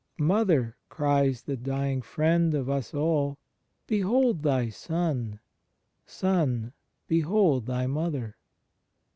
[0.17, 3.37] "Mother," cries the dying Friend of us all,
[3.85, 5.39] "behold thy son.
[6.07, 6.73] Son,
[7.07, 8.35] behold thy Mother!"